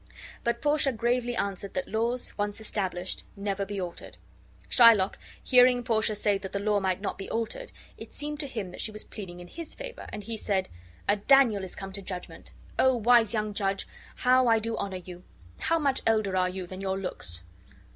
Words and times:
But 0.43 0.63
Portia 0.63 0.91
gravely 0.91 1.35
answered 1.35 1.75
that 1.75 1.87
laws 1.87 2.35
once 2.35 2.59
established 2.59 3.23
never 3.35 3.67
be 3.67 3.79
altered. 3.79 4.17
Shylock, 4.67 5.19
hearing 5.43 5.83
Portia 5.83 6.15
say 6.15 6.39
that 6.39 6.53
the 6.53 6.59
law 6.59 6.79
might 6.79 7.01
not 7.01 7.19
be 7.19 7.29
altered, 7.29 7.71
it 7.99 8.11
seemed 8.11 8.39
to 8.39 8.47
him 8.47 8.71
that 8.71 8.81
she 8.81 8.89
was 8.89 9.03
pleading 9.03 9.39
in 9.41 9.47
his 9.47 9.75
favor, 9.75 10.07
and 10.11 10.23
he 10.23 10.37
said: 10.37 10.69
"A 11.07 11.17
Daniel 11.17 11.63
is 11.63 11.75
come 11.75 11.91
to 11.93 12.01
judgment! 12.01 12.49
O 12.79 12.95
wise 12.95 13.31
young 13.35 13.53
judge, 13.53 13.87
how 14.15 14.47
I 14.47 14.57
do 14.57 14.75
honor 14.75 14.97
you! 14.97 15.23
How 15.59 15.77
much 15.77 16.01
elder 16.07 16.35
are 16.35 16.49
you 16.49 16.65
than 16.65 16.81
your 16.81 16.97
looks!" 16.99 17.43